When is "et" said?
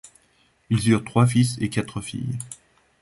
1.61-1.69